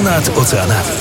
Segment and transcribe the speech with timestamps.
[0.00, 0.96] Ponad oceanami.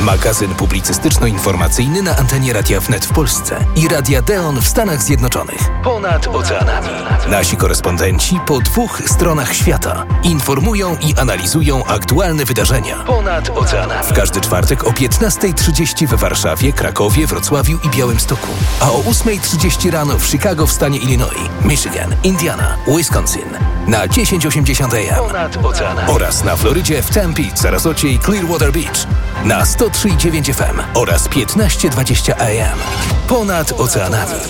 [0.00, 5.60] Magazyn publicystyczno-informacyjny na antenie Radia Wnet w Polsce i Radia Deon w Stanach Zjednoczonych.
[5.84, 6.88] Ponad oceanami.
[7.28, 12.96] Nasi korespondenci po dwóch stronach świata informują i analizują aktualne wydarzenia.
[12.96, 14.04] Ponad oceanami.
[14.04, 18.48] W każdy czwartek o 15.30 we Warszawie, Krakowie, Wrocławiu i Białymstoku.
[18.80, 23.50] A o 8.30 rano w Chicago w stanie Illinois, Michigan, Indiana, Wisconsin.
[23.86, 25.26] Na 1080 AM.
[25.26, 26.12] Ponad oceanami.
[26.12, 29.06] Oraz na Florydzie w Tempe, Sarasocie i Clearwater Beach.
[29.44, 32.78] Na 103,9 FM oraz 1520 AM.
[33.28, 34.40] Ponad oceanami.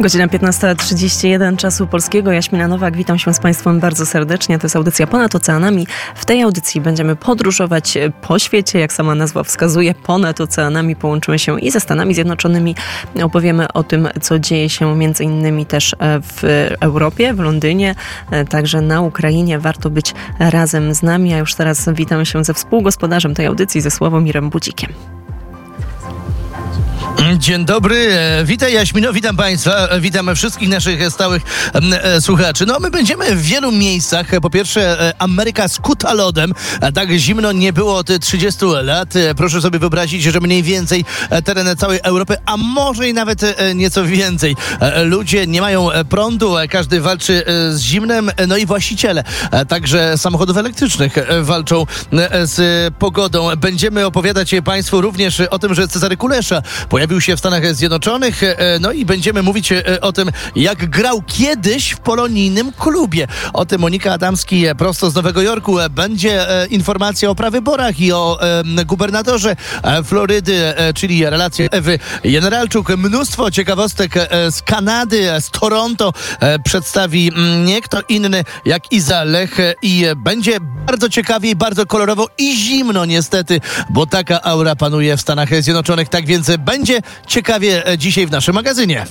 [0.00, 2.32] Godzina 15.31 czasu polskiego.
[2.32, 4.58] Jaśmina Nowak, witam się z Państwem bardzo serdecznie.
[4.58, 5.86] To jest audycja Ponad Oceanami.
[6.14, 9.94] W tej audycji będziemy podróżować po świecie, jak sama nazwa wskazuje.
[9.94, 12.74] Ponad oceanami połączymy się i ze Stanami Zjednoczonymi.
[13.22, 17.94] Opowiemy o tym, co dzieje się między innymi też w Europie, w Londynie,
[18.48, 19.58] także na Ukrainie.
[19.58, 21.34] Warto być razem z nami.
[21.34, 25.17] A już teraz witam się ze współgospodarzem tej audycji, ze Sławomirem Budzikiem.
[27.38, 31.42] Dzień dobry, e, witaj Jaśmino, witam Państwa, e, witam wszystkich naszych stałych
[31.74, 32.66] e, słuchaczy.
[32.66, 34.26] No, my będziemy w wielu miejscach.
[34.42, 36.54] Po pierwsze, Ameryka skuta lodem.
[36.94, 39.14] Tak zimno nie było od 30 lat.
[39.36, 41.04] Proszę sobie wyobrazić, że mniej więcej
[41.44, 43.42] tereny całej Europy, a może i nawet
[43.74, 44.56] nieco więcej.
[45.04, 49.24] Ludzie nie mają prądu, każdy walczy z zimnem, no i właściciele
[49.68, 51.86] także samochodów elektrycznych walczą
[52.42, 53.56] z pogodą.
[53.56, 58.42] Będziemy opowiadać Państwu również o tym, że Cezary Kulesza pojawił się w Stanach Zjednoczonych.
[58.42, 63.26] E, no i będziemy mówić e, o tym, jak grał kiedyś w polonijnym klubie.
[63.52, 65.76] O tym Monika Adamski e, prosto z Nowego Jorku.
[65.90, 68.38] Będzie informacja o prawyborach i o
[68.86, 69.56] gubernatorze
[70.04, 72.96] Florydy, czyli relacje Ewy Generalczuk.
[72.96, 74.14] Mnóstwo ciekawostek
[74.50, 76.12] z Kanady, z Toronto
[76.64, 82.28] przedstawi mm, nie kto inny jak Iza Lech i będzie bardzo ciekawie i bardzo kolorowo
[82.38, 86.08] i zimno niestety, bo taka aura panuje w Stanach Zjednoczonych.
[86.08, 89.04] Tak więc będzie ciekawie e, dzisiaj w naszym magazynie.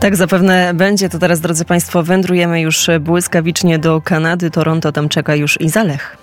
[0.00, 1.08] Tak zapewne będzie.
[1.08, 4.50] To teraz, drodzy Państwo, wędrujemy już błyskawicznie do Kanady.
[4.50, 6.16] Toronto tam czeka już Izalech.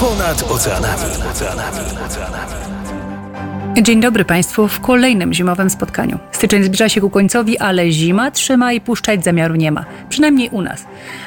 [0.00, 1.02] Ponad oceanami.
[1.30, 1.78] oceanami.
[2.06, 2.49] oceanami.
[3.82, 6.18] Dzień dobry Państwu w kolejnym zimowym spotkaniu.
[6.32, 9.84] Styczeń zbliża się ku końcowi, ale zima trzyma i puszczać zamiaru nie ma.
[10.08, 10.84] Przynajmniej u nas.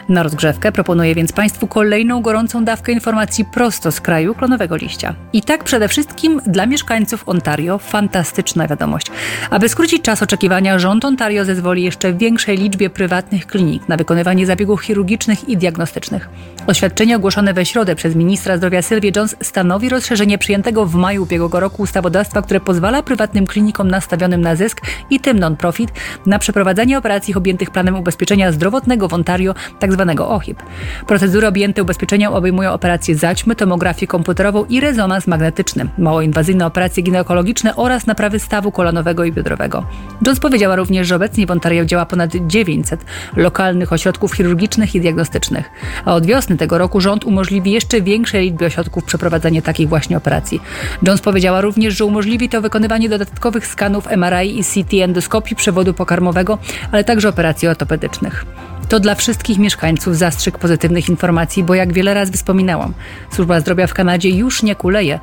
[0.09, 5.16] Na rozgrzewkę proponuję więc Państwu kolejną gorącą dawkę informacji prosto z kraju klonowego liścia.
[5.34, 9.08] I tak przede wszystkim dla mieszkańców Ontario fantastyczna wiadomość.
[9.50, 14.81] Aby skrócić czas oczekiwania, rząd Ontario zezwoli jeszcze większej liczbie prywatnych klinik na wykonywanie zabiegów
[14.81, 16.30] chirurgicznych i diagnostycznych.
[16.68, 21.59] Oświadczenie ogłoszone we środę przez ministra zdrowia Sylvie Jones stanowi rozszerzenie przyjętego w maju ubiegłego
[21.59, 25.92] roku ustawodawstwa, które pozwala prywatnym klinikom nastawionym na zysk i tym non-profit
[26.26, 30.06] na przeprowadzenie operacji objętych planem ubezpieczenia zdrowotnego w Ontario, tzw.
[30.08, 30.64] Tak OHIP.
[31.08, 38.08] Procedury objęte ubezpieczeniem obejmują operacje zaćmy, tomografię komputerową i rezonans magnetyczny, małoinwazyjne operacje ginekologiczne oraz
[38.08, 39.86] naprawy stawu kolanowego i biodrowego.
[40.25, 43.06] Jones powiedziała również, że obecnie w Ontario działa ponad 900
[43.36, 45.70] lokalnych ośrodków chirurgicznych i diagnostycznych,
[46.06, 50.62] a od wiosny tego roku rząd umożliwi jeszcze większej liczbie ośrodków przeprowadzenie takich właśnie operacji.
[51.04, 56.58] Jones powiedziała również, że umożliwi to wykonywanie dodatkowych skanów MRI i CT endoskopii przewodu pokarmowego,
[56.92, 58.46] ale także operacji ortopedycznych.
[58.90, 62.94] To dla wszystkich mieszkańców zastrzyk pozytywnych informacji, bo jak wiele razy wspominałam,
[63.32, 65.20] służba zdrowia w Kanadzie już nie kuleje,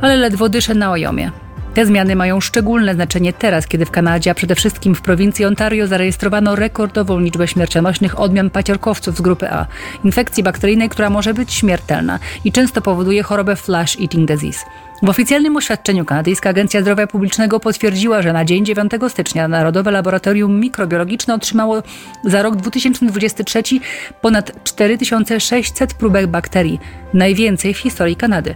[0.00, 1.30] ale ledwo dysze na ojomie.
[1.78, 5.86] Te zmiany mają szczególne znaczenie teraz, kiedy w Kanadzie, a przede wszystkim w prowincji Ontario
[5.86, 9.66] zarejestrowano rekordową liczbę śmiercionośnych odmian paciorkowców z grupy A,
[10.04, 14.58] infekcji bakteryjnej, która może być śmiertelna i często powoduje chorobę flash eating disease.
[15.02, 20.60] W oficjalnym oświadczeniu Kanadyjska Agencja Zdrowia Publicznego potwierdziła, że na dzień 9 stycznia Narodowe Laboratorium
[20.60, 21.82] Mikrobiologiczne otrzymało
[22.24, 23.62] za rok 2023
[24.20, 26.80] ponad 4600 próbek bakterii,
[27.14, 28.54] najwięcej w historii Kanady.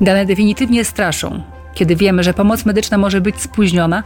[0.00, 1.42] Dane definitywnie straszą,
[1.74, 4.02] kiedy wiemy, że pomoc medyczna może być spóźniona,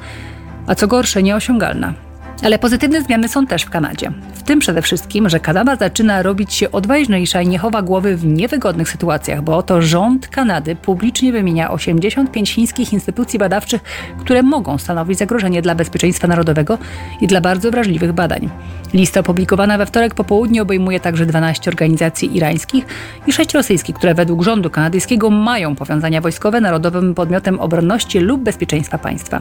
[0.66, 2.07] a co gorsze, nieosiągalna.
[2.42, 4.12] Ale pozytywne zmiany są też w Kanadzie.
[4.34, 8.26] W tym przede wszystkim, że Kanada zaczyna robić się odważniejsza i nie chowa głowy w
[8.26, 13.82] niewygodnych sytuacjach, bo oto rząd Kanady publicznie wymienia 85 chińskich instytucji badawczych,
[14.20, 16.78] które mogą stanowić zagrożenie dla bezpieczeństwa narodowego
[17.20, 18.50] i dla bardzo wrażliwych badań.
[18.94, 22.86] Lista opublikowana we wtorek po południu obejmuje także 12 organizacji irańskich
[23.26, 28.98] i 6 rosyjskich, które według rządu kanadyjskiego mają powiązania wojskowe narodowym podmiotem obronności lub bezpieczeństwa
[28.98, 29.40] państwa.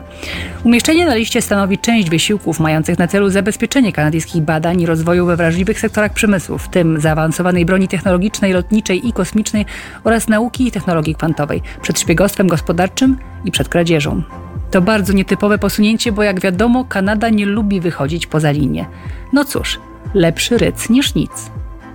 [0.63, 5.25] Umieszczenie na liście stanowi część wysiłków mających mających na celu zabezpieczenie kanadyjskich badań i rozwoju
[5.25, 9.65] we wrażliwych sektorach przemysłu, w tym zaawansowanej broni technologicznej, lotniczej i kosmicznej
[10.03, 14.23] oraz nauki i technologii kwantowej, przed szpiegostwem gospodarczym i przed kradzieżą.
[14.71, 18.85] To bardzo nietypowe posunięcie, bo jak wiadomo, Kanada nie lubi wychodzić poza linię.
[19.33, 19.79] No cóż,
[20.13, 21.31] lepszy ryc niż nic.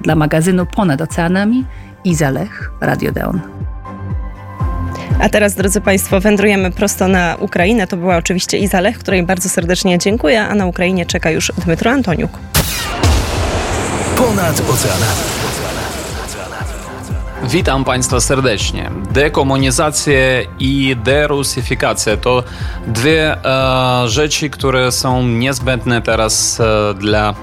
[0.01, 1.65] Dla magazynu Ponad Oceanami
[2.05, 3.41] Iza Lech, Radio Deon.
[5.21, 7.87] A teraz, drodzy Państwo, wędrujemy prosto na Ukrainę.
[7.87, 11.91] To była oczywiście Iza Lech, której bardzo serdecznie dziękuję, a na Ukrainie czeka już Dmytro
[11.91, 12.31] Antoniuk.
[14.17, 15.33] Ponad oceanami.
[17.45, 18.91] Witam Państwa serdecznie.
[19.11, 20.15] Dekomunizacja
[20.59, 22.45] i derusyfikacja to
[22.87, 27.35] dwie e, rzeczy, które są niezbędne teraz e, dla,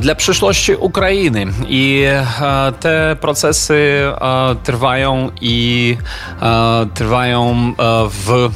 [0.00, 1.46] dla przyszłości Ukrainy.
[1.68, 5.96] I e, te procesy e, trwają i
[6.42, 7.74] e, trwają
[8.10, 8.50] w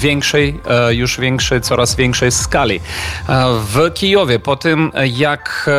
[0.00, 0.60] większej,
[0.90, 2.80] już większej, coraz większej skali.
[3.58, 5.70] W Kijowie po tym, jak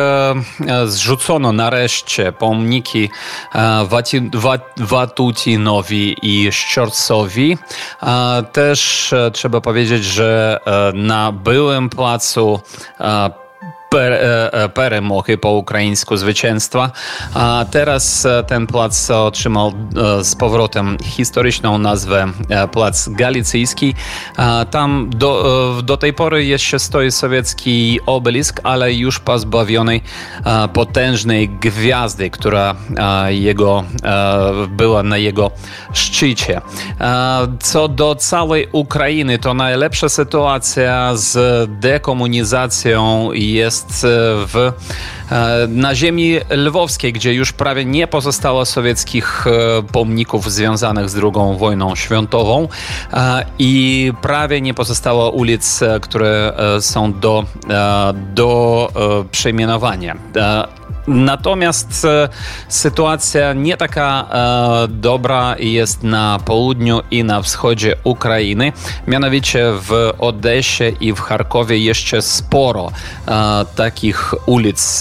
[0.86, 3.10] zrzucono nareszcie pomniki
[4.76, 7.58] Watutinowi i Szczorcowi.
[8.52, 12.60] Też e, trzeba powiedzieć, że e, na byłym placu
[13.88, 16.90] Per, e, e, po ukraińsku zwycięstwa.
[17.34, 19.72] A teraz e, ten plac otrzymał
[20.22, 22.26] z powrotem historyczną nazwę
[22.72, 23.94] Plac Galicyjski.
[24.70, 30.00] Tam do, do tej pory jest jeszcze stoi sowiecki obelisk, ale już pozbawiony
[30.72, 32.74] potężnej gwiazdy, która
[33.28, 33.84] jego,
[34.68, 35.50] była na jego
[35.92, 36.60] szczycie.
[37.60, 44.08] Co do całej Ukrainy, to najlepsza sytuacja z dekomunizacją jest jest e,
[44.46, 44.72] w,
[45.30, 51.58] e, na ziemi lwowskiej, gdzie już prawie nie pozostało sowieckich e, pomników związanych z II
[51.58, 52.68] wojną światową
[53.58, 57.44] i prawie nie pozostało ulic, które są do,
[58.34, 58.88] do
[59.30, 60.16] przejmenowania.
[61.08, 62.28] Natomiast e,
[62.68, 68.72] sytuacja nie taka e, dobra jest na południu i na wschodzie Ukrainy.
[69.06, 72.92] Mianowicie w Odesie i w Charkowie jeszcze sporo
[73.28, 75.00] e, takich ulic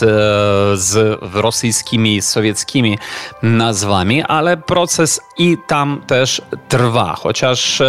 [0.73, 2.97] z rosyjskimi i sowieckimi
[3.43, 7.81] nazwami, ale proces i tam też trwa, chociaż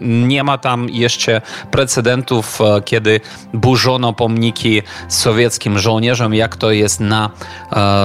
[0.00, 3.20] nie ma tam jeszcze precedentów, kiedy
[3.54, 7.30] burzono pomniki sowieckim żołnierzom, jak to jest na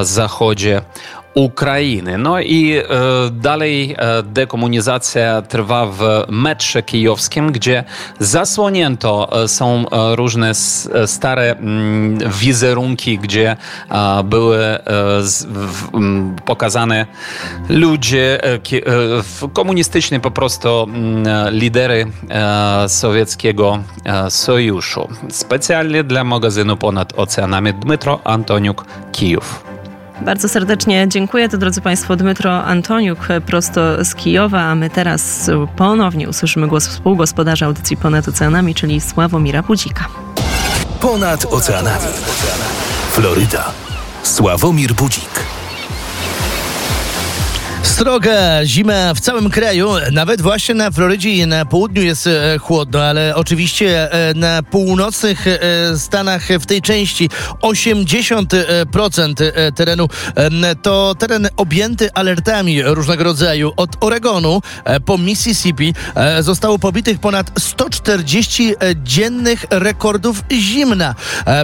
[0.04, 0.82] zachodzie
[1.36, 6.00] E, dalej e, dekomunizacja trwa w
[6.30, 7.84] metrze kijowskim, gdzie
[8.20, 13.58] zasłonięto e, są e, różne e, stare mm, wizerunki, gdzie
[13.90, 14.58] e, były
[15.94, 17.06] m, pokazane
[17.70, 18.40] ludzie
[19.54, 22.08] komunistyczni, po prostu mm, lidery
[22.88, 23.80] sowieckiego
[24.30, 25.08] sojuszu.
[25.30, 29.75] Specjalnie dla magazynu Ponad Oceanami Dmytro Antoniuk, Kijów.
[30.22, 31.50] Bardzo serdecznie dziękuję.
[31.50, 37.66] To, drodzy Państwo, Dmytro Antoniuk prosto z Kijowa, a my teraz ponownie usłyszymy głos współgospodarza
[37.66, 40.08] audycji Ponad Oceanami, czyli Sławomira Budzika.
[41.00, 42.08] Ponad Oceanami.
[43.12, 43.72] Floryda.
[44.24, 45.55] Sławomir Budzik.
[47.96, 53.04] Sroga zima w całym kraju, nawet właśnie na Florydzie i na południu jest e, chłodno,
[53.04, 55.60] ale oczywiście e, na północnych e,
[55.98, 57.30] Stanach w tej części
[57.62, 59.34] 80%
[59.76, 60.08] terenu
[60.82, 63.72] to teren objęty alertami różnego rodzaju.
[63.78, 64.62] Od Oregonu
[65.06, 65.94] po Mississippi
[66.40, 71.16] zostało pobitych ponad 140 dziennych rekordów zimna.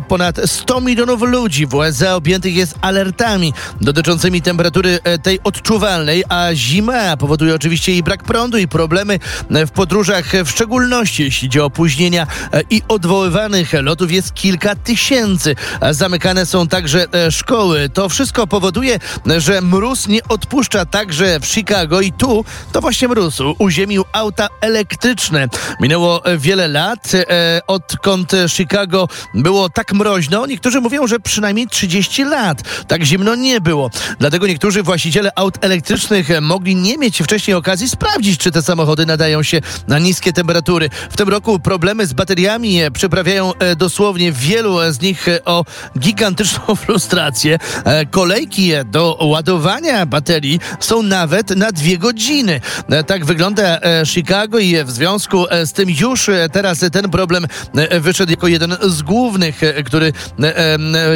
[0.08, 7.18] Ponad 100 milionów ludzi w USA objętych jest alertami dotyczącymi temperatury tej odczuwalnej a zima
[7.18, 12.28] powoduje oczywiście i brak prądu, i problemy w podróżach, w szczególności jeśli idzie o opóźnienia
[12.70, 15.56] i odwoływanych lotów jest kilka tysięcy.
[15.92, 17.90] Zamykane są także e, szkoły.
[17.90, 19.00] To wszystko powoduje,
[19.38, 25.48] że mróz nie odpuszcza także w Chicago i tu to właśnie mróz uziemił auta elektryczne.
[25.82, 30.46] Minęło wiele lat, e, odkąd Chicago było tak mroźno.
[30.46, 32.86] Niektórzy mówią, że przynajmniej 30 lat.
[32.88, 33.90] Tak zimno nie było.
[34.20, 36.11] Dlatego niektórzy właściciele aut elektrycznych
[36.42, 40.90] mogli nie mieć wcześniej okazji sprawdzić, czy te samochody nadają się na niskie temperatury.
[41.10, 45.66] W tym roku problemy z bateriami przyprawiają e, dosłownie wielu z nich e, o
[46.00, 47.60] gigantyczną frustrację.
[47.86, 52.62] E, kolejki do ładowania baterii są nawet na dwie godziny.
[53.08, 57.48] Tak wygląda Chicago i w związku z tym już teraz ten problem
[58.02, 60.14] wyszedł jako jeden z głównych, który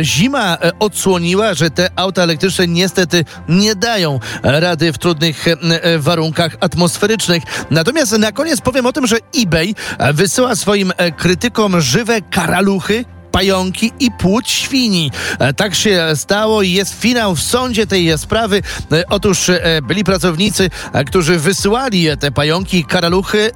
[0.01, 6.57] zima odsłoniła, że te auta elektryczne niestety nie dają rady w trudnych e, e, warunkach
[6.59, 7.43] atmosferycznych.
[7.71, 13.91] Natomiast na koniec powiem o tym, że eBay e, wysyła swoim krytykom żywe karaluchy pająki
[13.99, 15.11] i płód świni.
[15.55, 18.61] Tak się stało i jest finał w sądzie tej sprawy.
[19.09, 19.51] Otóż
[19.83, 20.69] byli pracownicy,
[21.07, 23.51] którzy wysyłali te pająki, karaluchy,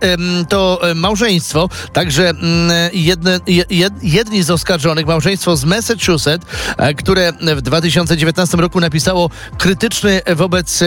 [0.49, 2.33] to małżeństwo, także
[2.93, 3.39] jedne,
[4.01, 6.47] jedni z oskarżonych, małżeństwo z Massachusetts,
[6.97, 10.83] które w 2019 roku napisało krytyczny wobec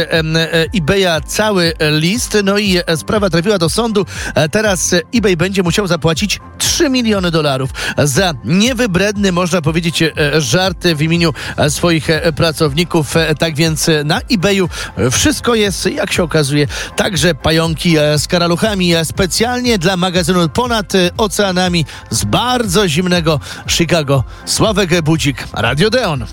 [0.78, 4.06] eBaya cały list, no i sprawa trafiła do sądu.
[4.50, 8.34] Teraz eBay będzie musiał zapłacić 3 miliony dolarów za
[8.82, 10.04] niewybredny, można powiedzieć,
[10.38, 11.34] żart w imieniu
[11.68, 13.14] swoich pracowników.
[13.38, 14.68] Tak więc na eBayu
[15.10, 22.24] wszystko jest, jak się okazuje, także pająki z karaluchami specjalnie dla magazynu Ponad Oceanami z
[22.24, 24.24] bardzo zimnego Chicago.
[24.46, 26.26] Sławek Budzik, Radio Deon.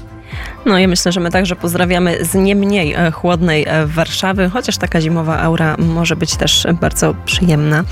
[0.65, 4.77] No ja myślę, że my także pozdrawiamy z nie mniej e, chłodnej e, Warszawy, chociaż
[4.77, 7.83] taka zimowa aura może być też bardzo przyjemna.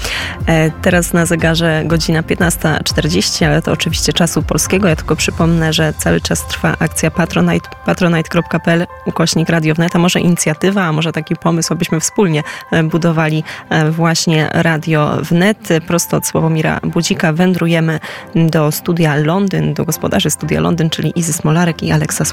[0.46, 4.88] E, teraz na zegarze godzina 15.40, ale to oczywiście czasu polskiego.
[4.88, 10.20] Ja tylko przypomnę, że cały czas trwa akcja Patronite, patronite.pl ukośnik Radio Wnet, a może
[10.20, 12.44] inicjatywa, a może taki pomysł, abyśmy wspólnie
[12.84, 13.44] budowali
[13.92, 15.70] właśnie Radio Wnet.
[15.88, 18.00] Prosto od Sławomira Budzika wędrujemy
[18.36, 22.26] do studia Londyn, do gospodarzy studia Londyn, czyli Izy Smolarek i Aleksa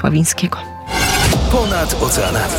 [1.51, 2.53] Ponad oceanami.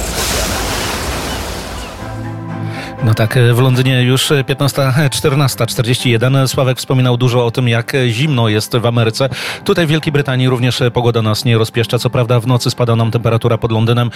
[3.04, 6.48] No tak, w Londynie już 15.14.41.
[6.48, 9.28] Sławek wspominał dużo o tym, jak zimno jest w Ameryce.
[9.64, 11.98] Tutaj w Wielkiej Brytanii również pogoda nas nie rozpieszcza.
[11.98, 14.10] Co prawda w nocy spada nam temperatura pod Londynem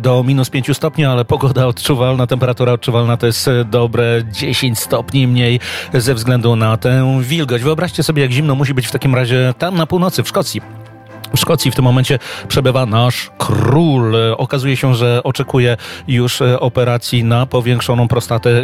[0.00, 5.60] do minus 5 stopni, ale pogoda odczuwalna, temperatura odczuwalna to jest dobre 10 stopni mniej
[5.94, 7.62] ze względu na tę wilgoć.
[7.62, 10.81] Wyobraźcie sobie, jak zimno musi być w takim razie tam na północy, w Szkocji.
[11.36, 14.14] W Szkocji w tym momencie przebywa nasz król.
[14.36, 15.76] Okazuje się, że oczekuje
[16.08, 18.62] już operacji na powiększoną prostatę.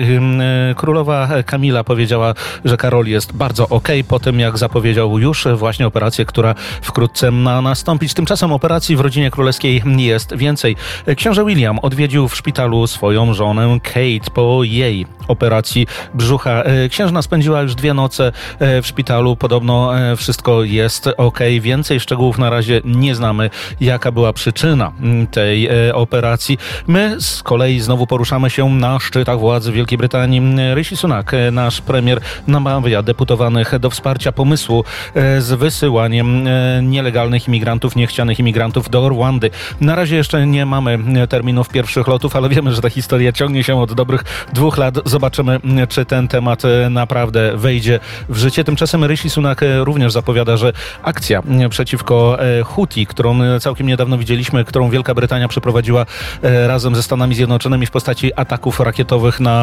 [0.77, 2.35] Królowa Kamila powiedziała,
[2.65, 7.63] że Karol jest bardzo ok, po tym jak zapowiedział już właśnie operację, która wkrótce ma
[7.63, 8.15] nastąpić.
[8.15, 10.77] Tymczasem operacji w rodzinie królewskiej jest więcej.
[11.17, 16.63] Książę William odwiedził w szpitalu swoją żonę Kate po jej operacji brzucha.
[16.91, 19.37] Księżna spędziła już dwie noce w szpitalu.
[19.37, 21.39] Podobno wszystko jest ok.
[21.61, 26.59] Więcej szczegółów na razie nie znamy, jaka była przyczyna mm, tej e, operacji.
[26.87, 30.43] My z kolei znowu poruszamy się na szczytach władzy Wielkiej Brytanii.
[30.75, 36.49] Rishi Sunak, e, nasz premier, namawia deputowanych do wsparcia pomysłu e, z wysyłaniem
[36.83, 39.51] nielegalnych imigrantów, niechcianych imigrantów do Rwandy.
[39.81, 43.81] Na razie jeszcze nie mamy terminów pierwszych lotów, ale wiemy, że ta historia ciągnie się
[43.81, 45.09] od dobrych dwóch lat.
[45.19, 48.65] Zobaczymy, czy ten temat naprawdę wejdzie w życie.
[48.65, 50.73] Tymczasem Rishi Sunak również zapowiada, że
[51.03, 56.07] akcja przeciwko Houthi, którą całkiem niedawno widzieliśmy, którą Wielka Brytania przeprowadziła
[56.43, 59.63] e, razem ze Stanami Zjednoczonymi w postaci ataków rakietowych na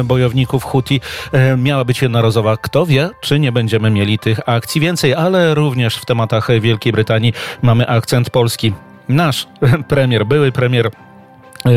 [0.00, 1.00] e, bojowników Houthi,
[1.32, 2.56] e, miała być jednorazowa.
[2.56, 7.32] Kto wie, czy nie będziemy mieli tych akcji więcej, ale również w tematach Wielkiej Brytanii
[7.62, 8.72] mamy akcent polski.
[9.08, 9.46] Nasz
[9.88, 11.11] premier, były premier E,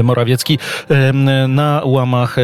[0.04, 0.60] Morawiecki
[1.48, 2.42] na łamach e,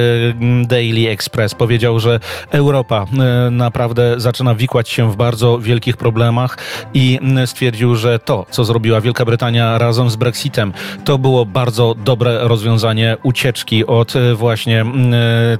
[0.68, 2.20] Daily Express powiedział, że
[2.52, 6.58] Europa e, naprawdę zaczyna wikłać się w bardzo wielkich problemach
[6.94, 10.74] i stwierdził, że to, co zrobiła Wielka Brytania razem z Brexitem,
[11.06, 14.86] to było bardzo dobre rozwiązanie ucieczki od właśnie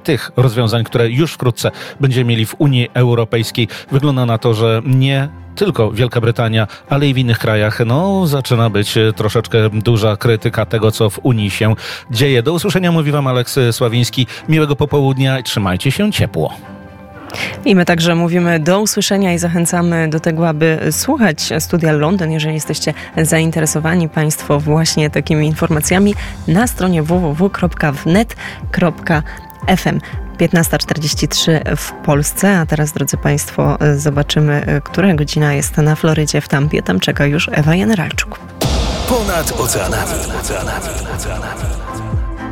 [0.04, 3.68] tych rozwiązań, które już wkrótce będziemy mieli w Unii Europejskiej.
[3.92, 8.70] Wygląda na to, że nie tylko Wielka Brytania, ale i w innych krajach, no zaczyna
[8.70, 11.76] być e, troszeczkę duża krytyka tego, co w Unii się
[12.12, 12.44] dzieje.
[12.44, 14.28] Do usłyszenia mówi Wam Aleks Sławiński.
[14.50, 16.54] Miłego popołudnia i trzymajcie się ciepło.
[17.66, 22.54] I my także mówimy do usłyszenia i zachęcamy do tego, aby słuchać Studia Londyn, jeżeli
[22.54, 26.16] jesteście zainteresowani Państwo właśnie takimi informacjami
[26.48, 27.04] na stronie
[29.68, 30.00] www.wnet.fm.
[30.38, 36.82] 15.43 w Polsce, a teraz, drodzy Państwo, zobaczymy, która godzina jest na Florydzie w Tampie.
[36.82, 38.40] Tam czeka już Ewa Generalczuk.
[39.10, 40.12] Ponad oceanami.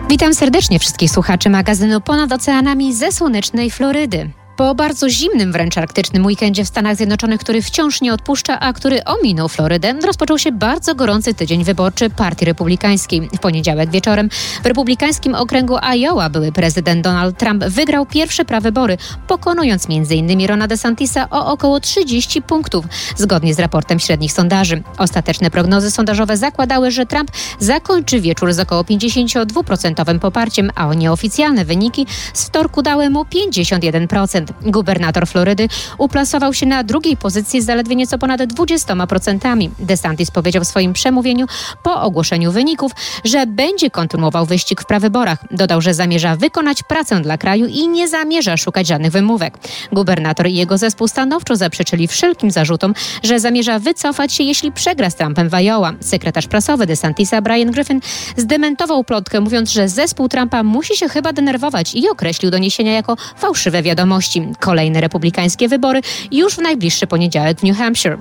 [0.10, 4.30] Witam serdecznie wszystkich słuchaczy magazynu Ponad Oceanami ze słonecznej Florydy.
[4.60, 9.04] Po bardzo zimnym, wręcz arktycznym weekendzie w Stanach Zjednoczonych, który wciąż nie odpuszcza, a który
[9.04, 13.22] ominął Florydę, rozpoczął się bardzo gorący tydzień wyborczy Partii Republikańskiej.
[13.22, 14.30] W poniedziałek wieczorem
[14.64, 18.98] w republikańskim okręgu Iowa były prezydent Donald Trump wygrał pierwsze prawybory,
[19.28, 20.48] pokonując m.in.
[20.48, 22.86] Rona DeSantisa o około 30 punktów,
[23.16, 24.84] zgodnie z raportem średnich sondaży.
[24.98, 32.06] Ostateczne prognozy sondażowe zakładały, że Trump zakończy wieczór z około 52% poparciem, a nieoficjalne wyniki
[32.34, 34.49] z wtorku dały mu 51%.
[34.62, 39.70] Gubernator Florydy uplasował się na drugiej pozycji z zaledwie nieco ponad 20%.
[39.80, 41.46] DeSantis powiedział w swoim przemówieniu
[41.84, 42.92] po ogłoszeniu wyników,
[43.24, 45.40] że będzie kontynuował wyścig w prawyborach.
[45.52, 49.58] Dodał, że zamierza wykonać pracę dla kraju i nie zamierza szukać żadnych wymówek.
[49.92, 55.16] Gubernator i jego zespół stanowczo zaprzeczyli wszelkim zarzutom, że zamierza wycofać się, jeśli przegra z
[55.16, 55.94] Trumpem w Iowa.
[56.00, 58.02] Sekretarz prasowy DeSantisa Brian Griffin
[58.38, 63.84] zdementował plotkę, mówiąc, że zespół Trumpa musi się chyba denerwować i określił doniesienia jako fałszywe
[63.84, 64.39] wiadomości.
[64.60, 68.18] Kolejne republikańskie wybory już w najbliższy poniedziałek w New Hampshire.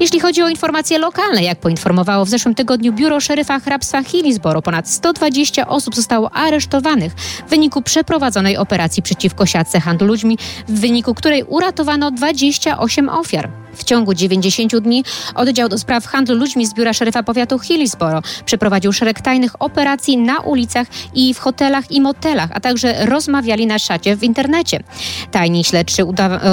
[0.00, 4.88] Jeśli chodzi o informacje lokalne, jak poinformowało w zeszłym tygodniu biuro szeryfa hrabstwa Hillsboro, ponad
[4.88, 7.12] 120 osób zostało aresztowanych
[7.46, 13.67] w wyniku przeprowadzonej operacji przeciwko siatce handlu ludźmi, w wyniku której uratowano 28 ofiar.
[13.74, 18.92] W ciągu 90 dni oddział do spraw handlu ludźmi z biura szeryfa powiatu Hillsboro przeprowadził
[18.92, 24.16] szereg tajnych operacji na ulicach i w hotelach i motelach, a także rozmawiali na szacie
[24.16, 24.80] w internecie.
[25.30, 26.04] Tajni śledczy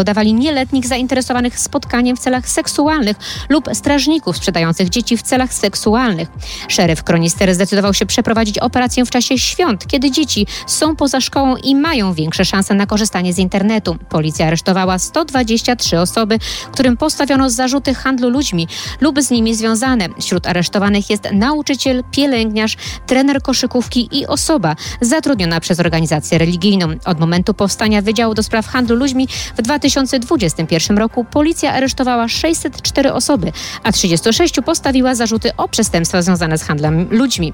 [0.01, 3.17] udawali nieletnich zainteresowanych spotkaniem w celach seksualnych
[3.49, 6.27] lub strażników sprzedających dzieci w celach seksualnych.
[6.67, 11.75] Szeryf Kronister zdecydował się przeprowadzić operację w czasie świąt, kiedy dzieci są poza szkołą i
[11.75, 13.97] mają większe szanse na korzystanie z internetu.
[14.09, 16.39] Policja aresztowała 123 osoby,
[16.71, 18.67] którym postawiono zarzuty handlu ludźmi
[19.01, 20.09] lub z nimi związane.
[20.19, 26.87] Wśród aresztowanych jest nauczyciel, pielęgniarz, trener koszykówki i osoba zatrudniona przez organizację religijną.
[27.05, 33.51] Od momentu powstania Wydziału do Spraw Handlu Ludźmi w 2021 roku policja aresztowała 604 osoby,
[33.83, 37.53] a 36 postawiła zarzuty o przestępstwa związane z handlem ludźmi.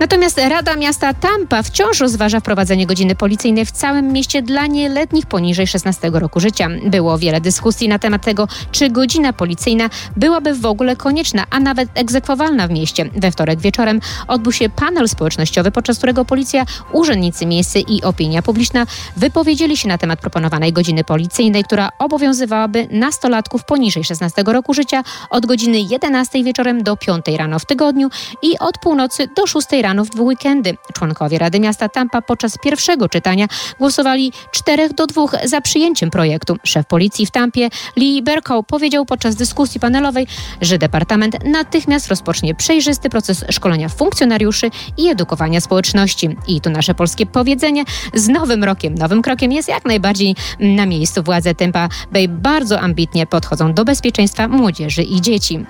[0.00, 5.66] Natomiast Rada Miasta Tampa wciąż rozważa wprowadzenie godziny policyjnej w całym mieście dla nieletnich poniżej
[5.66, 6.68] 16 roku życia.
[6.84, 11.88] Było wiele dyskusji na temat tego, czy godzina policyjna byłaby w ogóle konieczna, a nawet
[11.94, 13.10] egzekwowalna w mieście.
[13.14, 18.86] We wtorek wieczorem odbył się panel społecznościowy, podczas którego policja, urzędnicy miejscy i opinia publiczna
[19.16, 25.46] wypowiedzieli się na temat proponowanej godziny policyjnej, która obowiązywałaby nastolatków poniżej 16 roku życia od
[25.46, 28.08] godziny 11 wieczorem do 5 rano w tygodniu
[28.42, 30.76] i od północy do 6 rano rano w weekendy.
[30.94, 33.46] Członkowie Rady Miasta Tampa podczas pierwszego czytania
[33.78, 36.56] głosowali 4 do 2 za przyjęciem projektu.
[36.64, 40.26] Szef policji w Tampie Lee Berkow powiedział podczas dyskusji panelowej,
[40.60, 46.36] że departament natychmiast rozpocznie przejrzysty proces szkolenia funkcjonariuszy i edukowania społeczności.
[46.46, 51.22] I tu nasze polskie powiedzenie z nowym rokiem, nowym krokiem jest jak najbardziej na miejscu.
[51.22, 55.64] Władze Tampa Bay bardzo ambitnie podchodzą do bezpieczeństwa młodzieży i dzieci.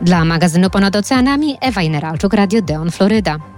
[0.00, 3.57] Dla magazynu Ponad Oceanami Ewa Generalczuk, Radio Deon, Floryda.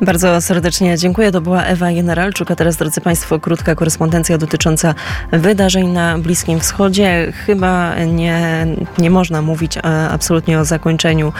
[0.00, 1.32] Bardzo serdecznie dziękuję.
[1.32, 4.94] To była Ewa Generalczuk, a teraz, drodzy Państwo, krótka korespondencja dotycząca
[5.32, 7.32] wydarzeń na Bliskim Wschodzie.
[7.46, 8.66] Chyba nie,
[8.98, 9.78] nie można mówić
[10.10, 11.32] absolutnie o zakończeniu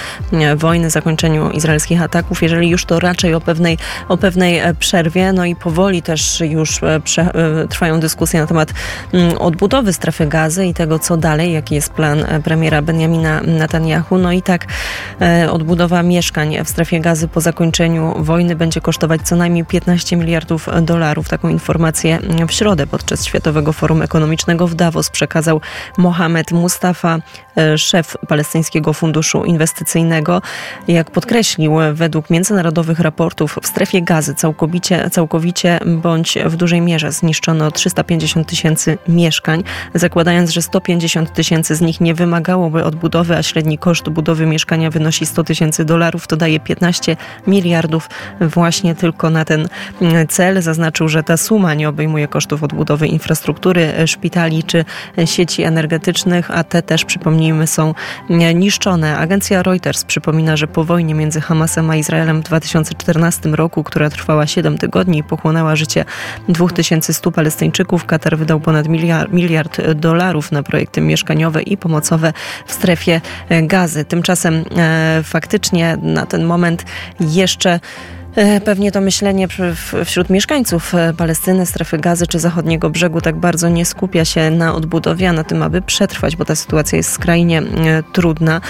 [0.56, 5.32] wojny, zakończeniu izraelskich ataków, jeżeli już to raczej o pewnej, o pewnej przerwie.
[5.32, 8.72] No i powoli też już e, prze, e, trwają dyskusje na temat
[9.12, 14.18] mm, odbudowy strefy gazy i tego, co dalej, jaki jest plan e, premiera Benjamina Netanyahu.
[14.18, 14.66] No i tak
[15.50, 21.28] odbudowa mieszkań w strefie gazy po zakończeniu wojny będzie kosztować co najmniej 15 miliardów dolarów.
[21.28, 25.60] Taką informację w środę podczas Światowego Forum Ekonomicznego w Davos przekazał
[25.98, 27.18] Mohamed Mustafa,
[27.56, 30.42] e, szef Palestyńskiego Funduszu Inwestycyjnego.
[30.88, 37.70] Jak podkreślił, według międzynarodowych raportów w strefie gazy całkowicie, całkowicie bądź w dużej mierze zniszczono
[37.70, 44.08] 350 tysięcy mieszkań, zakładając, że 150 tysięcy z nich nie wymagałoby odbudowy, a średni koszt
[44.08, 48.08] budowy mieszkania wynosi 100 tysięcy dolarów, to daje 15 miliardów
[48.40, 49.68] właśnie tylko na ten
[50.28, 50.62] cel.
[50.62, 54.84] Zaznaczył, że ta suma nie obejmuje kosztów odbudowy infrastruktury szpitali czy
[55.24, 57.94] sieci energetycznych, a te też, przypomnijmy, są
[58.54, 59.18] niszczone.
[59.18, 64.46] Agencja Reuters przypomina, że po wojnie między Hamasem a Izraelem w 2014 roku, która trwała
[64.46, 66.04] 7 tygodni i pochłonęła życie
[66.48, 72.32] 2100 Palestyńczyków, Katar wydał ponad miliard, miliard dolarów na projekty mieszkaniowe i pomocowe
[72.66, 73.20] w strefie
[73.62, 74.04] gazy.
[74.04, 76.84] Tymczasem e, faktycznie na ten moment
[77.20, 78.21] jeszcze E,
[78.64, 79.48] pewnie to myślenie
[80.04, 84.74] wśród mieszkańców e, Palestyny, strefy gazy czy zachodniego brzegu tak bardzo nie skupia się na
[84.74, 88.60] odbudowie, a na tym, aby przetrwać, bo ta sytuacja jest skrajnie e, trudna.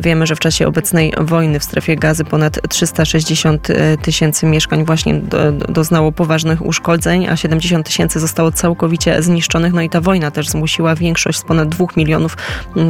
[0.00, 3.68] Wiemy, że w czasie obecnej wojny w strefie gazy ponad 360
[4.02, 5.20] tysięcy mieszkań właśnie
[5.68, 9.72] doznało poważnych uszkodzeń, a 70 tysięcy zostało całkowicie zniszczonych.
[9.72, 12.36] No i ta wojna też zmusiła większość z ponad 2 milionów,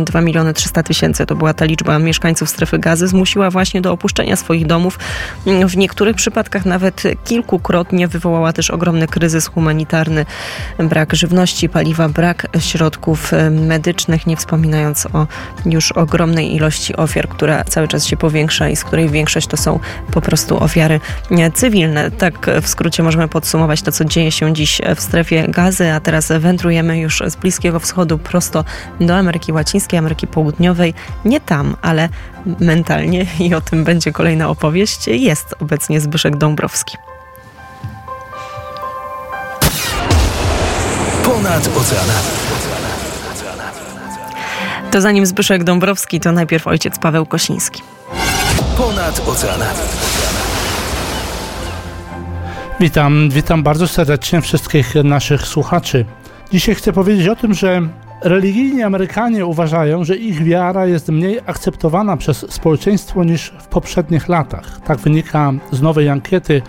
[0.04, 4.36] 2 miliony 300 tysięcy, to była ta liczba mieszkańców strefy gazy, zmusiła właśnie do opuszczenia
[4.36, 4.98] swoich domów.
[5.66, 10.26] W niektórych niektórych przypadkach nawet kilkukrotnie wywołała też ogromny kryzys humanitarny.
[10.78, 15.26] Brak żywności, paliwa, brak środków medycznych, nie wspominając o
[15.66, 19.80] już ogromnej ilości ofiar, która cały czas się powiększa i z której większość to są
[20.10, 21.00] po prostu ofiary
[21.54, 22.10] cywilne.
[22.10, 26.32] Tak w skrócie możemy podsumować to, co dzieje się dziś w strefie gazy, a teraz
[26.38, 28.64] wędrujemy już z Bliskiego Wschodu prosto
[29.00, 30.94] do Ameryki Łacińskiej, Ameryki Południowej.
[31.24, 32.08] Nie tam, ale
[32.60, 35.06] mentalnie i o tym będzie kolejna opowieść.
[35.08, 36.96] Jest obecnie Zbyszek Dąbrowski.
[41.24, 42.42] Ponad oceanami.
[44.90, 47.82] To zanim Zbyszek Dąbrowski, to najpierw ojciec Paweł Kosiński.
[48.76, 49.78] Ponad oceanami.
[52.80, 56.04] Witam, witam bardzo serdecznie wszystkich naszych słuchaczy.
[56.52, 57.82] Dzisiaj chcę powiedzieć o tym, że
[58.24, 64.80] religijni Amerykanie uważają, że ich wiara jest mniej akceptowana przez społeczeństwo niż w poprzednich latach.
[64.80, 66.62] Tak wynika z nowej ankiety,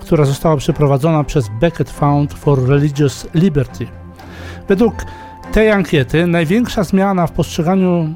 [0.00, 3.86] która została przeprowadzona przez Beckett Fund for Religious Liberty.
[4.68, 4.94] Według
[5.52, 8.14] tej ankiety największa zmiana w postrzeganiu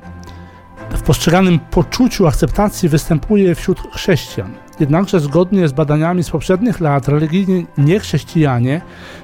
[0.90, 4.52] w postrzeganym poczuciu akceptacji występuje wśród chrześcijan.
[4.80, 8.80] Jednakże zgodnie z badaniami z poprzednich lat religijni niechrześcijanie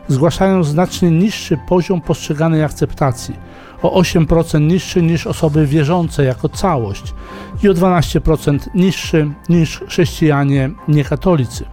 [0.09, 3.37] zgłaszają znacznie niższy poziom postrzeganej akceptacji,
[3.83, 7.15] o 8% niższy niż osoby wierzące jako całość
[7.63, 11.65] i o 12% niższy niż chrześcijanie niekatolicy.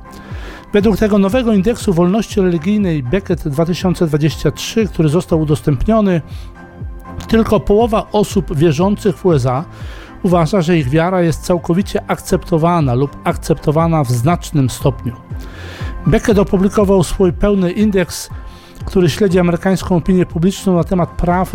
[0.74, 6.22] Według tego nowego indeksu wolności religijnej Beckett 2023, który został udostępniony,
[7.28, 9.66] tylko połowa osób wierzących w USA
[10.24, 15.16] uważa, że ich wiara jest całkowicie akceptowana lub akceptowana w znacznym stopniu.
[16.08, 18.30] Beckett opublikował swój pełny indeks,
[18.86, 21.52] który śledzi amerykańską opinię publiczną na temat praw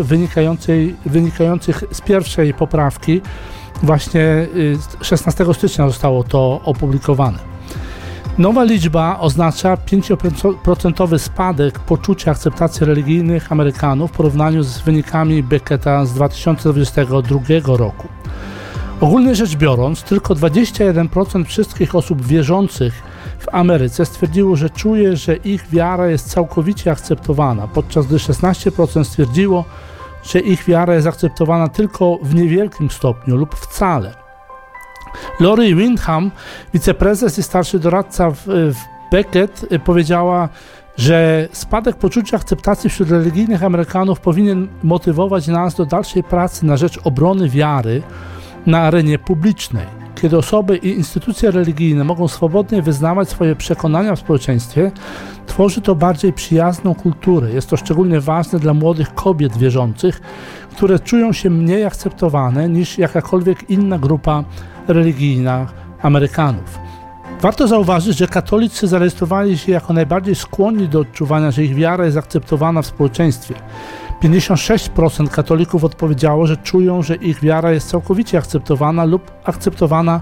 [1.07, 3.21] wynikających z pierwszej poprawki.
[3.83, 4.47] Właśnie
[5.01, 7.39] 16 y, stycznia zostało to opublikowane.
[8.39, 16.13] Nowa liczba oznacza 5% spadek poczucia akceptacji religijnych Amerykanów w porównaniu z wynikami Becketa z
[16.13, 18.20] 2022 roku.
[19.01, 23.03] Ogólnie rzecz biorąc, tylko 21% wszystkich osób wierzących
[23.39, 29.65] w Ameryce stwierdziło, że czuje, że ich wiara jest całkowicie akceptowana, podczas gdy 16% stwierdziło,
[30.23, 34.15] że ich wiara jest akceptowana tylko w niewielkim stopniu lub wcale.
[35.41, 36.31] Lori Windham,
[36.75, 38.77] wiceprezes i starszy doradca w, w
[39.13, 40.49] Beckett, powiedziała,
[40.97, 46.99] że spadek poczucia akceptacji wśród religijnych Amerykanów powinien motywować nas do dalszej pracy na rzecz
[47.05, 48.03] obrony wiary
[48.67, 49.87] na arenie publicznej.
[50.21, 54.93] Kiedy osoby i instytucje religijne mogą swobodnie wyznawać swoje przekonania w społeczeństwie,
[55.47, 57.51] tworzy to bardziej przyjazną kulturę.
[57.51, 60.21] Jest to szczególnie ważne dla młodych kobiet wierzących,
[60.71, 64.45] które czują się mniej akceptowane niż jakakolwiek inna grupa
[64.89, 65.67] religijna
[66.03, 66.79] Amerykanów.
[67.41, 72.17] Warto zauważyć, że katolicy zarejestrowali się jako najbardziej skłonni do odczuwania, że ich wiara jest
[72.17, 73.55] akceptowana w społeczeństwie.
[74.23, 80.21] 56% katolików odpowiedziało, że czują, że ich wiara jest całkowicie akceptowana lub akceptowana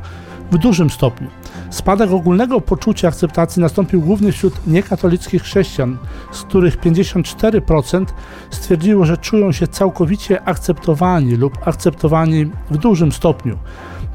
[0.50, 1.28] w dużym stopniu.
[1.70, 5.96] Spadek ogólnego poczucia akceptacji nastąpił głównie wśród niekatolickich chrześcijan,
[6.32, 8.04] z których 54%
[8.50, 13.58] stwierdziło, że czują się całkowicie akceptowani lub akceptowani w dużym stopniu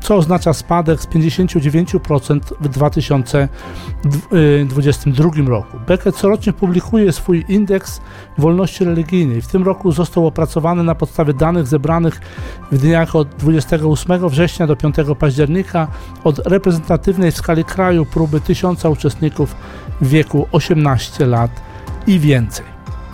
[0.03, 5.77] co oznacza spadek z 59% w 2022 roku.
[5.87, 8.01] Beckett corocznie publikuje swój indeks
[8.37, 9.41] wolności religijnej.
[9.41, 12.21] W tym roku został opracowany na podstawie danych zebranych
[12.71, 15.87] w dniach od 28 września do 5 października
[16.23, 19.55] od reprezentatywnej w skali kraju próby tysiąca uczestników
[20.01, 21.51] w wieku 18 lat
[22.07, 22.65] i więcej.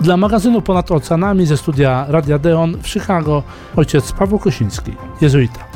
[0.02, 3.44] Dla magazynu Ponad Oceanami ze studia Radia Deon w Chicago
[3.76, 5.69] ojciec Paweł Kosiński, jezuita.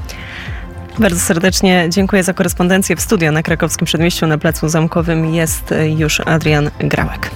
[0.99, 5.33] Bardzo serdecznie dziękuję za korespondencję w studio na krakowskim przedmieściu na Placu Zamkowym.
[5.33, 7.31] Jest już Adrian Grałek.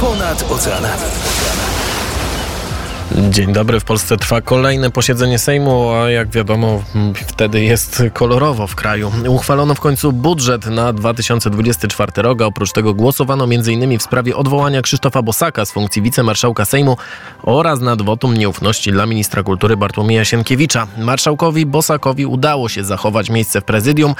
[0.00, 1.02] Ponad oceanami.
[3.16, 3.80] Dzień dobry.
[3.80, 6.82] W Polsce trwa kolejne posiedzenie Sejmu, a jak wiadomo,
[7.26, 9.12] wtedy jest kolorowo w kraju.
[9.28, 13.98] Uchwalono w końcu budżet na 2024 rok, oprócz tego głosowano m.in.
[13.98, 16.96] w sprawie odwołania Krzysztofa Bosaka z funkcji wicemarszałka Sejmu
[17.42, 20.86] oraz nad wotum nieufności dla ministra kultury Bartłomieja Sienkiewicza.
[20.98, 24.14] Marszałkowi Bosakowi udało się zachować miejsce w prezydium,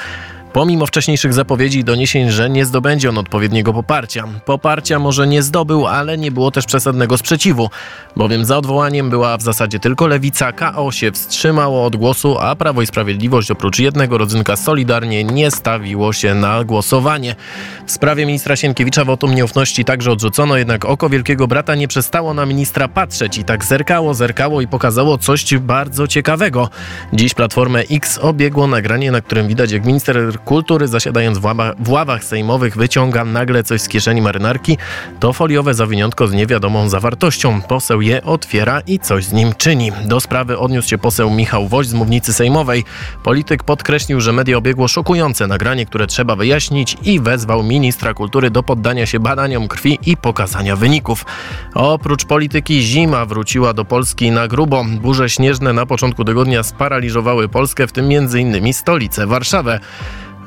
[0.57, 4.23] Pomimo wcześniejszych zapowiedzi i doniesień, że nie zdobędzie on odpowiedniego poparcia.
[4.45, 7.69] Poparcia może nie zdobył, ale nie było też przesadnego sprzeciwu,
[8.15, 12.81] bowiem za odwołaniem była w zasadzie tylko lewica, KO się wstrzymało od głosu, a Prawo
[12.81, 17.35] i Sprawiedliwość oprócz jednego rodzynka solidarnie nie stawiło się na głosowanie.
[17.85, 22.45] W sprawie ministra Sienkiewicza wotum nieufności także odrzucono, jednak oko Wielkiego Brata nie przestało na
[22.45, 26.69] ministra patrzeć i tak zerkało, zerkało i pokazało coś bardzo ciekawego.
[27.13, 31.89] Dziś Platformę X obiegło nagranie, na którym widać jak minister Kultury, zasiadając w ławach, w
[31.89, 34.77] ławach sejmowych, wyciąga nagle coś z kieszeni marynarki.
[35.19, 37.61] To foliowe zawiniątko z niewiadomą zawartością.
[37.61, 39.91] Poseł je otwiera i coś z nim czyni.
[40.05, 42.83] Do sprawy odniósł się poseł Michał Woź z mównicy sejmowej.
[43.23, 48.63] Polityk podkreślił, że media obiegło szokujące nagranie, które trzeba wyjaśnić i wezwał ministra kultury do
[48.63, 51.25] poddania się badaniom krwi i pokazania wyników.
[51.73, 54.85] Oprócz polityki zima wróciła do Polski na grubo.
[55.01, 58.73] Burze śnieżne na początku tygodnia sparaliżowały Polskę, w tym m.in.
[58.73, 59.79] stolicę Warszawę.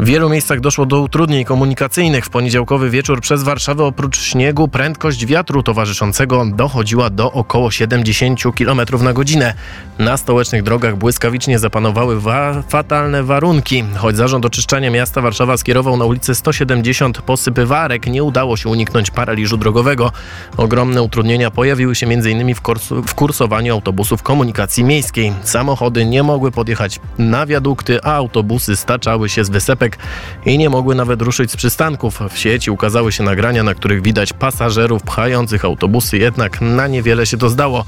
[0.01, 2.25] W wielu miejscach doszło do utrudnień komunikacyjnych.
[2.25, 8.81] W poniedziałkowy wieczór przez Warszawę oprócz śniegu prędkość wiatru towarzyszącego dochodziła do około 70 km
[9.03, 9.55] na godzinę.
[9.99, 13.85] Na stołecznych drogach błyskawicznie zapanowały wa fatalne warunki.
[13.97, 19.57] Choć zarząd oczyszczania miasta Warszawa skierował na ulicę 170 posypywarek, nie udało się uniknąć paraliżu
[19.57, 20.13] drogowego.
[20.57, 22.55] Ogromne utrudnienia pojawiły się m.in.
[22.55, 22.61] W,
[23.07, 25.33] w kursowaniu autobusów komunikacji miejskiej.
[25.43, 29.90] Samochody nie mogły podjechać na wiadukty, a autobusy staczały się z wysepek
[30.47, 32.21] i nie mogły nawet ruszyć z przystanków.
[32.31, 37.37] W sieci ukazały się nagrania, na których widać pasażerów pchających autobusy, jednak na niewiele się
[37.37, 37.85] to zdało.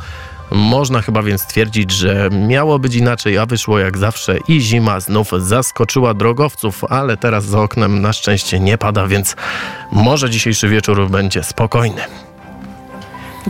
[0.50, 5.30] Można chyba więc stwierdzić, że miało być inaczej, a wyszło jak zawsze i zima znów
[5.38, 9.36] zaskoczyła drogowców, ale teraz za oknem na szczęście nie pada, więc
[9.92, 12.02] może dzisiejszy wieczór będzie spokojny.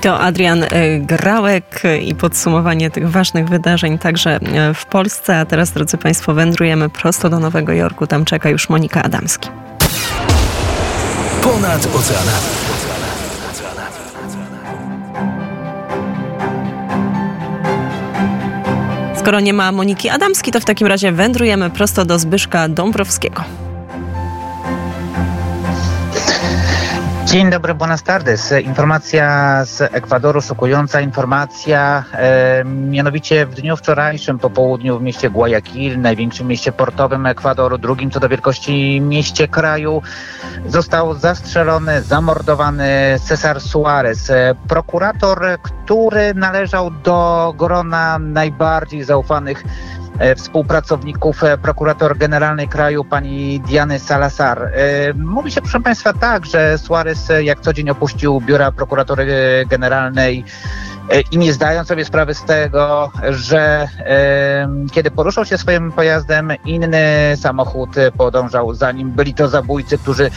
[0.00, 5.38] To Adrian e, Grałek i podsumowanie tych ważnych wydarzeń także e, w Polsce.
[5.38, 8.07] A teraz, drodzy Państwo, wędrujemy prosto do Nowego Jorku.
[8.07, 9.48] Tam czeka już Monika Adamski.
[11.42, 12.62] Ponad oceanami.
[19.16, 23.62] Skoro nie ma Moniki Adamski, to w takim razie wędrujemy prosto do Zbyszka Dąbrowskiego.
[27.33, 28.55] Dzień dobry, buenas tardes.
[28.64, 32.05] Informacja z Ekwadoru, szokująca informacja.
[32.12, 38.11] E, mianowicie w dniu wczorajszym po południu w mieście Guayaquil, największym mieście portowym Ekwadoru, drugim
[38.11, 40.03] co do wielkości mieście kraju,
[40.66, 49.64] został zastrzelony, zamordowany Cesar Suarez, e, prokurator, który należał do grona najbardziej zaufanych
[50.37, 54.62] współpracowników e, prokurator generalnej kraju pani Diany Salazar.
[54.64, 54.70] E,
[55.14, 59.27] mówi się, proszę Państwa, tak, że Suarez jak co dzień opuścił biura prokuratory
[59.70, 60.44] generalnej
[61.31, 67.37] i nie zdając sobie sprawy z tego, że e, kiedy poruszał się swoim pojazdem, inny
[67.37, 69.11] samochód podążał za nim.
[69.11, 70.31] Byli to zabójcy, którzy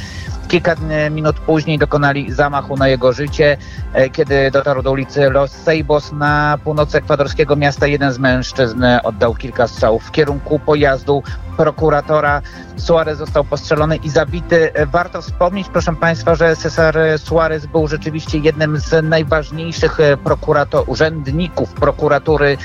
[0.47, 0.75] Kilka
[1.11, 3.57] minut później dokonali zamachu na jego życie.
[3.93, 9.35] E, kiedy dotarł do ulicy Los Seibos na północy ekwadorskiego miasta, jeden z mężczyzn oddał
[9.35, 11.23] kilka strzałów w kierunku pojazdu
[11.57, 12.41] prokuratora.
[12.77, 14.71] Suarez został postrzelony i zabity.
[14.85, 22.57] Warto wspomnieć, proszę Państwa, że Cesar Suarez był rzeczywiście jednym z najważniejszych prokurator, urzędników prokuratury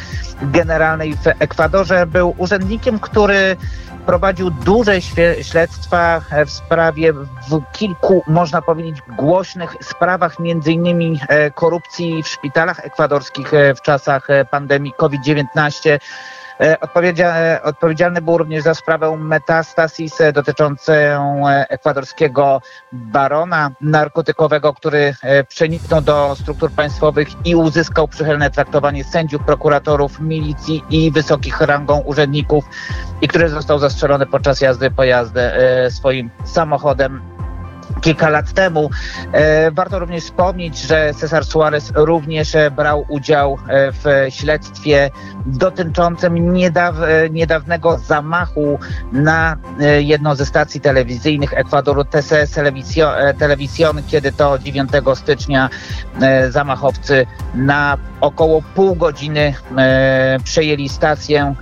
[0.43, 2.07] generalnej w Ekwadorze.
[2.07, 3.57] Był urzędnikiem, który
[4.07, 5.01] prowadził duże
[5.43, 12.85] śledztwa w sprawie w kilku, można powiedzieć, głośnych sprawach, między innymi e, korupcji w szpitalach
[12.85, 15.99] ekwadorskich e, w czasach e, pandemii COVID-19.
[16.61, 16.77] E,
[17.23, 20.93] e, odpowiedzialny był również za sprawę Metastasis e, dotyczącą
[21.69, 25.15] ekwadorskiego barona narkotykowego, który
[25.49, 32.65] przeniknął do struktur państwowych i uzyskał przychylne traktowanie sędziów, prokuratorów, milicji i wysokich rangą urzędników
[33.21, 35.51] i który został zastrzelony podczas jazdy pojazdem
[35.91, 37.21] swoim samochodem
[38.01, 38.91] kilka lat temu.
[39.33, 45.11] E, warto również wspomnieć, że Cesar Suarez również e, brał udział e, w śledztwie
[45.47, 46.95] dotyczącym niedaw
[47.31, 48.79] niedawnego zamachu
[49.13, 49.57] na
[50.01, 52.59] jedną ze stacji telewizyjnych Ekwadoru, TCS
[53.39, 55.69] Telewizjon, kiedy to 9 stycznia
[56.49, 59.55] zamachowcy na około pół godziny
[60.45, 61.55] przejęli stację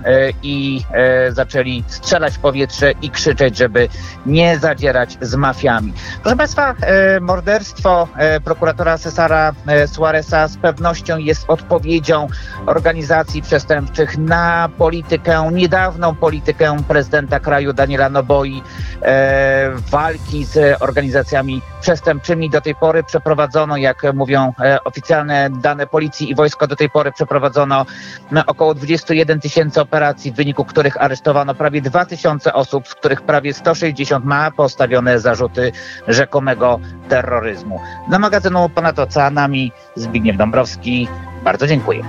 [0.43, 0.83] i
[1.29, 3.89] zaczęli strzelać w powietrze i krzyczeć, żeby
[4.25, 5.93] nie zadzierać z mafiami.
[6.21, 12.27] Proszę Państwa, e, morderstwo e, prokuratora Cesara e, Suareza z pewnością jest odpowiedzią
[12.65, 18.63] organizacji przestępczych na politykę, niedawną politykę prezydenta kraju Daniela Noboi,
[19.91, 22.49] walki z organizacjami przestępczymi.
[22.49, 27.85] Do tej pory przeprowadzono, jak mówią oficjalne dane policji i wojsko, do tej pory przeprowadzono
[28.47, 33.53] około 21 tysięcy operacji, w wyniku których aresztowano prawie 2 tysiące osób, z których prawie
[33.53, 35.71] 160 ma postawione zarzuty
[36.07, 37.81] rzekomego terroryzmu.
[38.09, 41.07] Dla magazynu Ponad Oceanami Zbigniew Dąbrowski.
[41.43, 42.03] Bardzo dziękuję.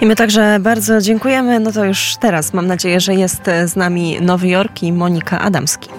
[0.00, 1.60] I my także bardzo dziękujemy.
[1.60, 5.90] No to już teraz mam nadzieję, że jest z nami Nowy Jork i Monika Adamski.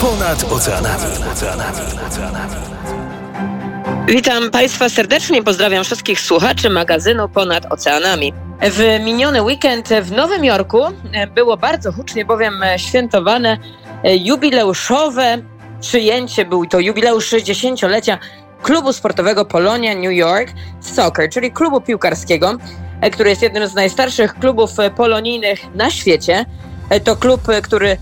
[0.00, 1.04] Ponad oceanami.
[1.32, 2.75] oceanami.
[4.08, 8.32] Witam Państwa serdecznie, pozdrawiam wszystkich słuchaczy magazynu Ponad Oceanami.
[8.62, 10.78] W miniony weekend w Nowym Jorku
[11.34, 13.58] było bardzo hucznie bowiem świętowane
[14.04, 15.38] jubileuszowe
[15.80, 18.18] przyjęcie, był to jubileusz 60-lecia
[18.62, 20.48] klubu sportowego Polonia New York
[20.80, 22.56] Soccer, czyli klubu piłkarskiego,
[23.12, 26.44] który jest jednym z najstarszych klubów polonijnych na świecie.
[27.04, 27.96] To klub, który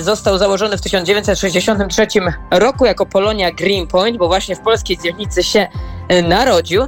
[0.00, 2.06] został założony w 1963
[2.50, 5.68] roku jako Polonia Greenpoint, bo właśnie w polskiej dzielnicy się
[6.28, 6.82] narodził.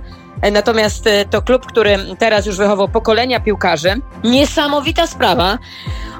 [0.52, 3.94] Natomiast to klub, który teraz już wychował pokolenia piłkarzy.
[4.24, 5.58] Niesamowita sprawa.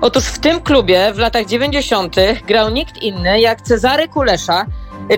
[0.01, 2.16] Otóż w tym klubie w latach 90.
[2.47, 4.66] grał nikt inny jak Cezary Kulesza,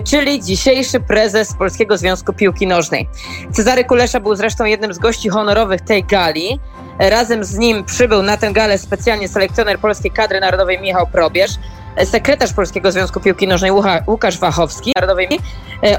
[0.03, 3.09] czyli dzisiejszy prezes Polskiego Związku Piłki Nożnej.
[3.51, 6.59] Cezary Kulesza był zresztą jednym z gości honorowych tej gali.
[6.99, 11.51] Razem z nim przybył na tę galę specjalnie selekcjoner polskiej kadry narodowej Michał Probierz,
[12.05, 13.71] sekretarz Polskiego Związku Piłki Nożnej
[14.07, 15.27] Łukasz Wachowski narodowej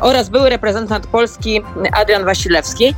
[0.01, 2.95] oraz były reprezentant Polski Adrian Wasilewski,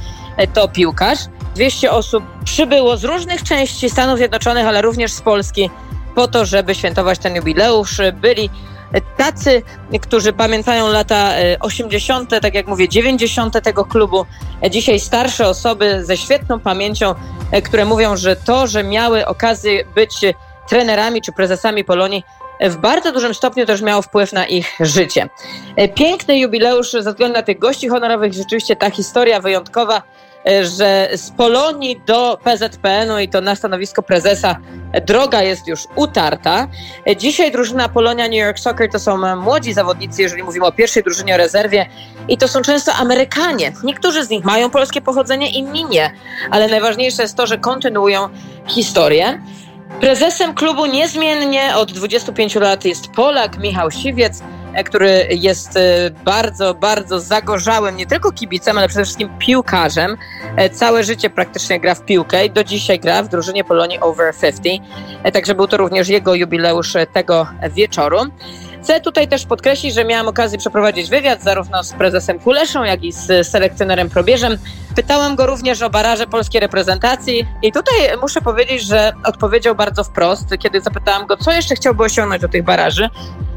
[0.55, 1.18] to piłkarz.
[1.55, 5.70] 200 osób przybyło z różnych części Stanów Zjednoczonych, ale również z Polski
[6.14, 8.01] po to, żeby świętować ten jubileusz.
[8.20, 8.51] Byli
[9.16, 9.62] tacy,
[10.02, 11.30] którzy pamiętają lata
[11.61, 13.62] 80., tak jak mówię, 90.
[13.62, 14.26] tego klubu.
[14.70, 17.14] Dzisiaj starsze osoby ze świetną pamięcią,
[17.64, 20.20] które mówią, że to, że miały okazję być
[20.68, 22.24] trenerami czy prezesami Polonii,
[22.61, 25.28] w bardzo dużym stopniu też miało wpływ na ich życie.
[25.94, 30.02] Piękny jubileusz ze względu na tych gości honorowych, rzeczywiście ta historia wyjątkowa
[30.62, 34.57] że z Polonii do PZPN-u i to na stanowisko prezesa
[35.07, 36.68] droga jest już utarta.
[37.16, 41.35] Dzisiaj drużyna Polonia New York Soccer to są młodzi zawodnicy, jeżeli mówimy o pierwszej drużynie
[41.35, 41.87] o rezerwie
[42.28, 43.72] i to są często Amerykanie.
[43.85, 46.12] Niektórzy z nich mają polskie pochodzenie, inni nie,
[46.50, 48.28] ale najważniejsze jest to, że kontynuują
[48.66, 49.42] historię.
[50.00, 54.42] Prezesem klubu niezmiennie od 25 lat jest Polak Michał Siwiec,
[54.84, 55.78] który jest
[56.24, 60.16] bardzo, bardzo zagorzałym nie tylko kibicem, ale przede wszystkim piłkarzem.
[60.72, 64.64] Całe życie praktycznie gra w piłkę i do dzisiaj gra w drużynie Polonii Over 50.
[65.32, 68.18] Także był to również jego jubileusz tego wieczoru.
[68.85, 73.12] Chcę tutaj też podkreślić, że miałam okazję przeprowadzić wywiad zarówno z prezesem Kuleszą, jak i
[73.12, 74.59] z selekcjonerem Probierzem.
[74.97, 80.47] Pytałam go również o baraże polskiej reprezentacji i tutaj muszę powiedzieć, że odpowiedział bardzo wprost,
[80.59, 83.09] kiedy zapytałam go, co jeszcze chciałby osiągnąć do tych baraży.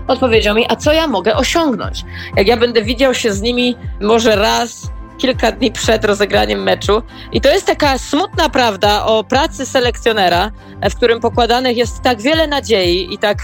[0.08, 2.04] Odpowiedział mi, a co ja mogę osiągnąć?
[2.36, 7.02] Jak ja będę widział się z nimi może raz kilka dni przed rozegraniem meczu.
[7.32, 10.52] I to jest taka smutna prawda o pracy selekcjonera,
[10.90, 13.38] w którym pokładanych jest tak wiele nadziei i tak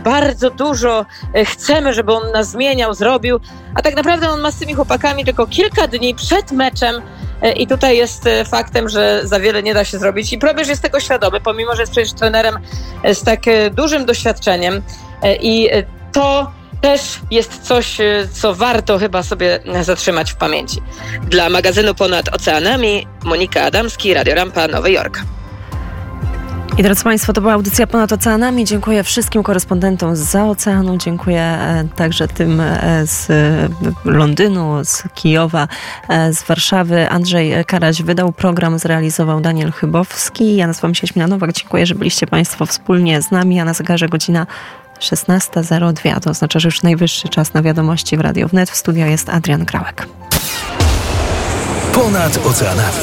[0.00, 1.06] bardzo dużo
[1.44, 3.40] chcemy, żeby on nas zmieniał, zrobił,
[3.74, 7.02] a tak naprawdę on ma z tymi chłopakami tylko kilka dni przed meczem
[7.56, 10.32] i tutaj jest faktem, że za wiele nie da się zrobić.
[10.32, 12.58] I Probierz jest tego świadomy, pomimo, że jest przecież trenerem
[13.12, 13.40] z tak
[13.72, 14.82] dużym doświadczeniem.
[15.40, 15.68] I
[16.12, 17.98] to też jest coś,
[18.32, 20.80] co warto chyba sobie zatrzymać w pamięci.
[21.30, 25.20] Dla magazynu Ponad Oceanami Monika Adamski, Radio Rampa, Nowy Jork.
[26.78, 28.64] I drodzy Państwo, to była audycja Ponad Oceanami.
[28.64, 30.96] Dziękuję wszystkim korespondentom z oceanu.
[30.96, 31.58] Dziękuję
[31.96, 32.62] także tym
[33.04, 33.28] z
[34.04, 35.68] Londynu, z Kijowa,
[36.30, 37.08] z Warszawy.
[37.10, 40.56] Andrzej Karaś wydał program, zrealizował Daniel Chybowski.
[40.56, 41.52] Ja nazywam się Jaśmina Nowak.
[41.52, 43.60] Dziękuję, że byliście Państwo wspólnie z nami.
[43.60, 44.46] A na zegarze godzina
[44.98, 46.20] 16.02.
[46.20, 48.70] To oznacza, że już najwyższy czas na wiadomości w Radio Wnet.
[48.70, 50.08] W studio jest Adrian Krałek.
[51.92, 52.96] Ponad oceanami.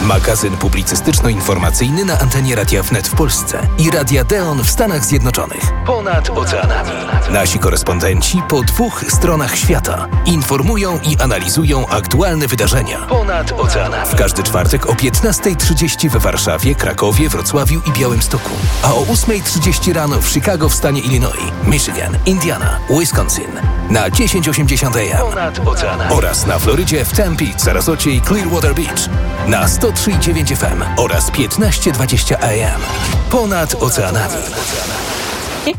[0.00, 5.72] Magazyn publicystyczno-informacyjny na antenie Radia Wnet w Polsce i Radia Deon w Stanach Zjednoczonych.
[5.86, 6.90] Ponad oceanami.
[7.30, 12.98] Nasi korespondenci po dwóch stronach świata informują i analizują aktualne wydarzenia.
[12.98, 14.06] Ponad oceanami.
[14.06, 18.50] W każdy czwartek o 15.30 we Warszawie, Krakowie, Wrocławiu i Białymstoku.
[18.82, 23.50] A o 8.30 rano w Chicago w stanie Illinois, Michigan, Indiana, Wisconsin.
[23.90, 25.30] Na 1080 AM.
[25.30, 26.14] Ponad oceanami.
[26.14, 29.08] Oraz na Florydzie w Tempe, Sarasocie i Clearwater Beach.
[29.46, 32.80] Na 103,9 FM oraz 1520 AM.
[33.30, 34.42] Ponad oceanami.